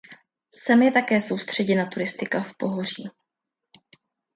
Sem 0.55 0.81
je 0.83 0.91
také 0.91 1.21
soustředěna 1.21 1.85
turistika 1.85 2.41
v 2.43 2.57
pohoří. 2.57 3.09